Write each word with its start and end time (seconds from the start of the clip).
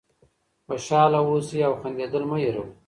خوشحاله 0.65 1.19
اوسئ 1.27 1.59
او 1.67 1.73
خندېدل 1.81 2.23
مه 2.29 2.37
هېروئ. 2.41 2.69